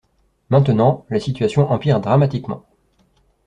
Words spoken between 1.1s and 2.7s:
la situation empire dramatiquement.